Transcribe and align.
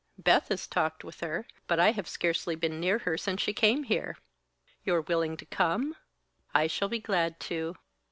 Beth 0.17 0.47
has 0.47 0.65
talked 0.65 1.03
with 1.03 1.19
her, 1.19 1.45
but 1.67 1.79
I 1.79 1.91
have 1.91 2.09
scarcely 2.09 2.55
been 2.55 2.79
near 2.79 2.97
her 2.97 3.19
since 3.19 3.39
she 3.39 3.53
came 3.53 3.83
here." 3.83 4.17
"You 4.83 4.95
are 4.95 5.03
willing 5.03 5.37
to 5.37 5.45
come?" 5.45 5.95
"I 6.55 6.65
shall 6.65 6.89
be 6.89 6.97
glad 6.99 7.39
to." 7.41 7.75